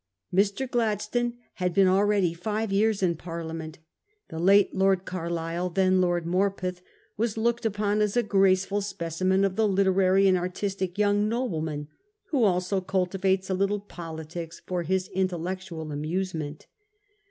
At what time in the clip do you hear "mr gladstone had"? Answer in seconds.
0.33-1.75